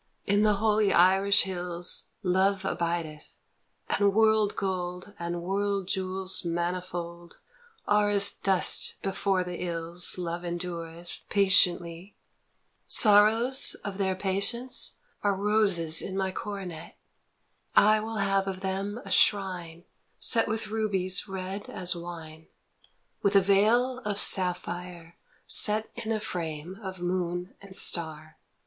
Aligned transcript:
In 0.25 0.41
the 0.41 0.55
holy 0.55 0.91
Irish 0.91 1.41
hills 1.43 2.05
Love 2.23 2.65
abideth, 2.65 3.35
and 3.87 4.11
world 4.15 4.55
gold 4.55 5.13
And 5.19 5.43
world 5.43 5.87
jewels 5.87 6.43
manifold 6.43 7.39
Are 7.87 8.09
as 8.09 8.31
dust 8.31 8.95
before 9.03 9.43
the 9.43 9.63
ills 9.63 10.17
Love 10.17 10.43
endureth 10.43 11.19
patiently. 11.29 12.15
B 12.91 13.07
1 13.07 13.13
8 13.13 13.15
OUR 13.15 13.23
LADY 13.25 13.35
OF 13.35 13.35
THE 13.35 13.37
IRISH 13.37 13.37
HILLS" 13.37 13.51
Sorrows 13.53 13.75
of 13.85 13.97
their 13.99 14.15
patience 14.15 14.95
are 15.21 15.35
Roses 15.35 16.01
in 16.01 16.17
my 16.17 16.31
coronet; 16.31 16.97
I 17.75 17.99
will 17.99 18.17
have 18.17 18.47
of 18.47 18.61
them 18.61 18.99
a 19.05 19.11
shrine 19.11 19.83
Set 20.17 20.47
with 20.47 20.69
rubies 20.69 21.27
red 21.27 21.69
as 21.69 21.95
wine, 21.95 22.47
With 23.21 23.35
a 23.35 23.39
veil 23.39 23.99
of 23.99 24.17
sapphire, 24.17 25.17
set 25.45 25.91
In 25.93 26.11
a 26.11 26.19
frame 26.19 26.79
of 26.81 27.01
moon 27.03 27.53
and 27.61 27.75
star. 27.75 28.39